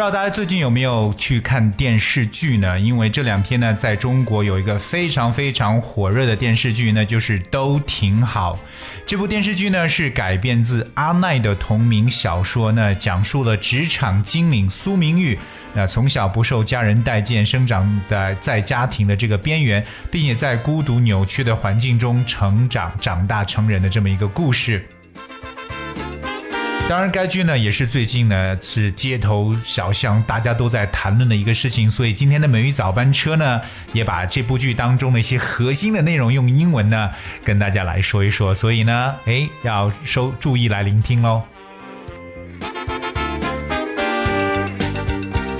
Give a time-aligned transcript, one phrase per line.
[0.00, 2.80] 不知道大家最近有没有去看电视剧呢？
[2.80, 8.54] 因为这两天呢，在中国有一个非常非常火热的电视剧，那就是《都挺好》。
[9.04, 15.38] 这部电视剧呢是改编自阿奈的同名小说，呢讲述了职场精灵苏明玉，
[15.74, 24.82] 那从小不受家人待见，生长的在家庭的这个边缘，并且在孤独扭曲的环境中成长、长大成人的这么一个故事。
[26.90, 33.60] 当然，该剧呢也是最近呢是街头小巷大家都在谈论的一个事情，所以今天的美语早班车呢
[33.92, 37.08] 也把这部剧当中的一些核心的内容用英文呢
[37.44, 41.40] 跟大家来说一说，所以呢，哎，要收注意来聆听喽。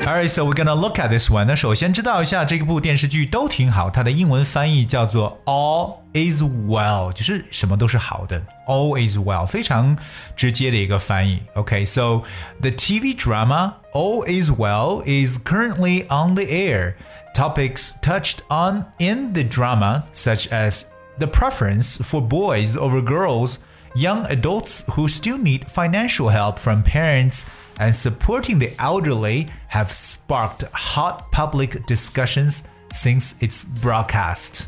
[0.10, 1.46] Alright, so we're gonna look at this one.
[1.46, 8.40] 那首先知道一下这部电视剧都挺好，它的英文翻译叫做 All is well，就是什么都是好的。
[8.68, 9.98] All is well，非常
[10.36, 11.42] 直接的一个翻译。
[11.56, 12.22] Okay, so
[12.62, 16.94] the TV drama All is well is currently on the air.
[17.34, 20.84] Topics touched on in the drama, such as
[21.18, 23.58] the preference for boys over girls,
[23.96, 27.44] young adults who still need financial help from parents
[27.80, 32.60] and supporting the elderly have sparked hot public discussions
[32.92, 34.66] since its broadcast.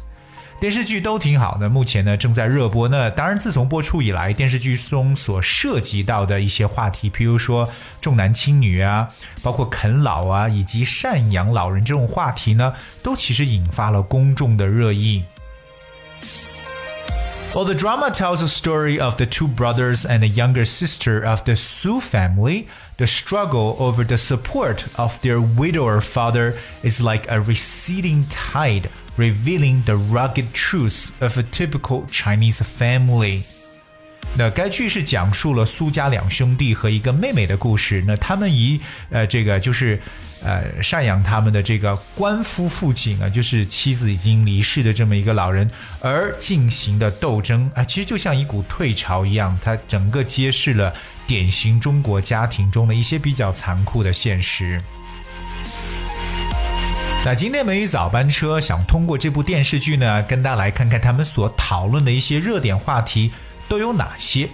[0.59, 2.87] 电视剧都挺好的，目前呢正在热播。
[2.87, 7.69] 那当然，自从播出以来，电视剧中所涉及到的一些话题，譬如说
[8.01, 9.07] 重男轻女啊，
[9.43, 15.23] 包括啃老啊，以及赡养老人这种话题呢，都其实引发了公众的热议。
[17.54, 21.44] Well, the drama tells the story of the two brothers and a younger sister of
[21.44, 22.66] the Su family.
[22.96, 29.82] The struggle over the support of their widower father is like a receding tide, revealing
[29.84, 33.44] the rugged truths of a typical Chinese family.
[34.34, 38.02] 那该剧是讲述了苏家两兄弟和一个妹妹的故事。
[38.06, 40.00] 那他们以呃这个就是
[40.42, 45.70] 呃赡养他们的这个官夫父亲啊，就是妻子已经离世的这么一个老人
[46.00, 50.92] 而进行的斗争啊，其实就像一股退潮一样，它整个揭示了
[51.26, 54.80] 典型中国家庭中的一些比较残酷的现实。
[57.24, 63.30] 那今天美语早班车想通过这部电视剧呢，跟大家来看看他们所讨论的一些热点话题。
[63.71, 64.49] 都有哪些？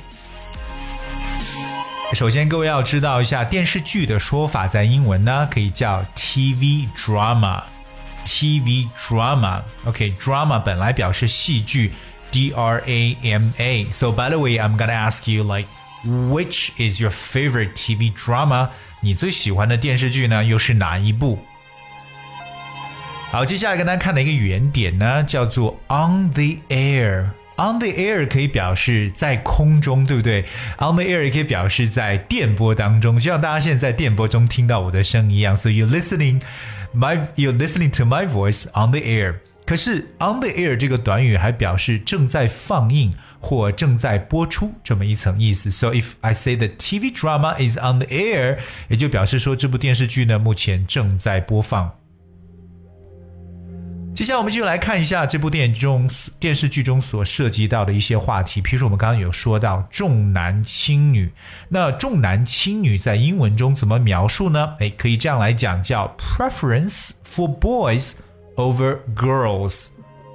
[2.14, 11.92] 首先，各位要知道一下电视剧的说法，在英文呢可以叫 TV drama，TV drama。OK，drama 本来表示戏剧，
[12.32, 15.68] D R A M A。So by the way, I'm gonna ask you like,
[16.06, 18.70] which is your favorite TV drama？
[19.02, 21.40] 你最喜欢的电视剧呢又是哪一部？
[23.32, 27.32] 好，接下来跟大家看的一个语言点呢，叫做 On the Air。
[27.59, 30.43] On the air 可以表示在空中，对不对
[30.79, 35.57] ？On the air 也可以表示在电波当中，就像大家现在在电波中听到我的声音一样。
[35.57, 36.41] So you're listening
[36.95, 39.35] my you're listening to my voice on the air。
[39.67, 45.69] 可是 on the air 这个短语还表示正在放映或正在播出这么一层意思。
[45.71, 48.59] So if I say the TV drama is on the air，
[48.89, 51.91] 也就表示说这部电视剧呢目前正在播放。
[54.19, 58.61] 接下来我们继续来看一下这部电影中电视剧中所涉及到的一些话题。
[58.61, 61.33] 譬如说，我们刚刚有说到重男轻女，
[61.69, 64.75] 那重男轻女在英文中怎么描述呢？
[64.81, 68.15] 哎，可以这样来讲，叫 preference for boys
[68.57, 69.87] over girls。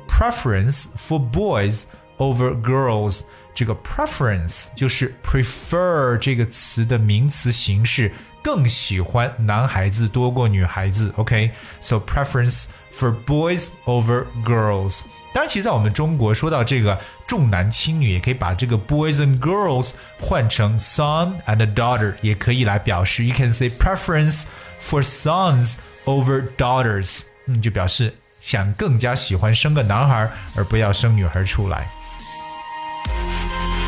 [0.07, 1.83] preference for boys
[2.19, 3.23] over girls。
[3.54, 11.12] 这个 preference 就是 prefer 这个词的名词形式，更喜欢男孩子多过女孩子。
[11.16, 15.02] OK，so preference。For boys over girls，
[15.32, 16.98] 当然，其实在我们中国说到这个
[17.28, 23.24] 重男轻女，也可以把这个 boys and girls 换成 son and daughter，也可以来表示。
[23.24, 24.42] You can say preference
[24.82, 25.74] for sons
[26.06, 31.88] over daughters，嗯，就表示想更加喜欢生个男孩，而不要生女孩出来。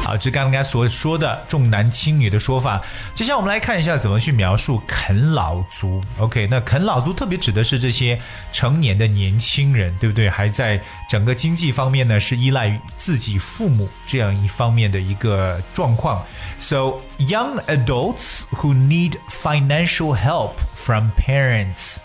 [0.04, 2.82] 好，这刚刚所说的重男轻女的说法。
[3.14, 6.00] 接下来我们来看一下怎么去描述啃老族。
[6.18, 8.20] OK，那啃老族特别指的是这些
[8.50, 10.28] 成年的年轻人，对不对？
[10.28, 16.24] 还在整个经济方面呢，是依赖于自己父母这样一方面的一个状况。
[16.58, 21.98] So young adults who need financial help from parents.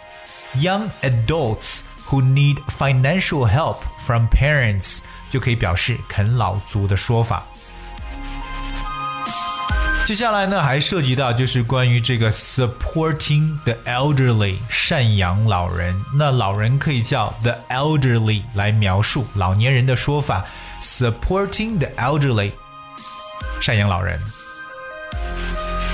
[0.59, 1.79] Young adults
[2.09, 4.99] who need financial help from parents
[5.31, 7.43] 就可以表示啃老族的说法。
[10.06, 15.94] 接下来呢，还涉及到就是关于这个 supporting the elderly 赡养老人。
[16.12, 20.44] 那老人可以叫 the elderly 来描述老年人的说法
[20.82, 22.50] ，supporting the elderly
[23.60, 24.20] 赡养老人。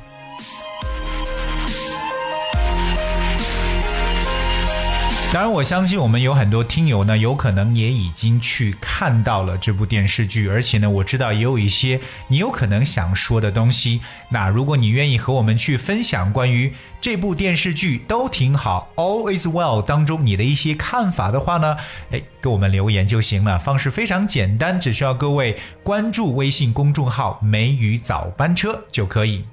[5.29, 13.99] 当然，我相信我们有很多听友呢，有可能也已经去看到了这部电视剧，而且呢，我知道也有一些你有可能想说的东西。
[14.29, 21.75] 那如果你愿意和我们去分享关于这部电视剧都挺好，All is well 当中你的一些看法的话呢，
[22.09, 23.59] 哎，给我们留言就行了。
[23.59, 29.43] 方式非常简单，只需要各位关注微信公众号“梅雨早班车”就可以。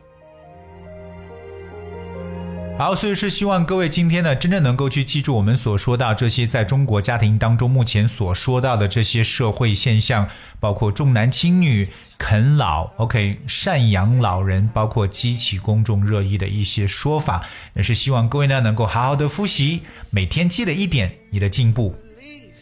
[2.76, 10.28] 好，所以是希望各位今天呢，真正能够去记住我们所说到这些，在中国家庭当中目前所说到的这些社会现象，
[10.58, 11.88] 包括重男轻女、
[12.18, 21.94] 啃老，OK，赡养老人，包括激起公众热议的一些说法，也是希望各位呢能够好好的复习，每天积累一点，你的进步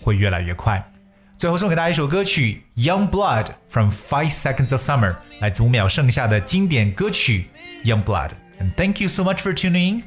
[0.03, 0.87] 会越来越快。
[1.39, 7.47] 最后送给大家一首歌曲《Young Blood》from Five Seconds of Summer，来自五秒盛夏的经典歌曲
[7.91, 8.29] 《Young Blood》。
[8.63, 10.05] And thank you so much for tuning in.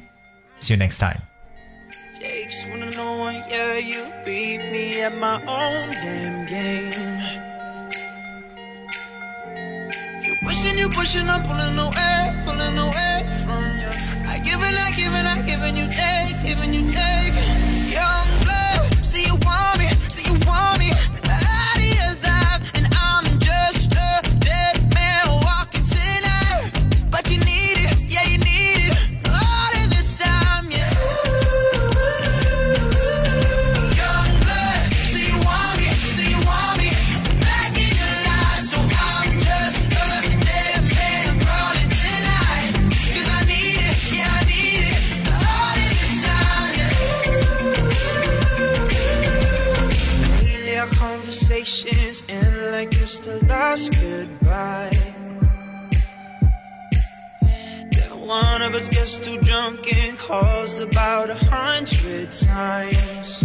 [0.60, 1.20] See you next time.
[2.14, 7.20] Takes one know one, yeah, you beat me at my own damn game.
[10.24, 13.92] You pushing, you pushing, I'm pulling away, pulling away from you.
[14.24, 14.40] I
[15.26, 16.95] I I you take, giving you take.
[60.26, 63.44] Calls about a hundred times.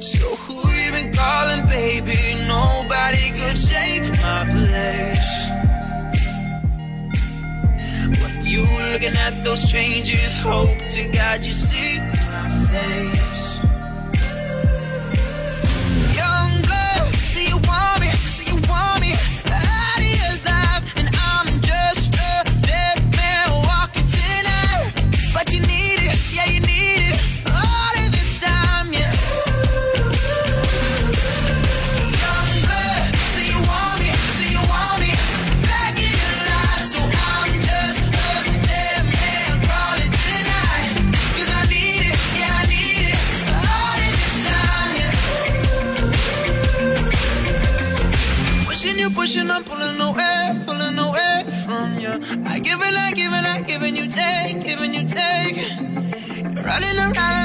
[0.00, 2.16] So who you been calling, baby?
[2.46, 5.30] Nobody could take my place.
[8.22, 8.62] When you
[8.92, 13.27] looking at those strangers, hope to God you see my face.
[56.80, 57.37] Running around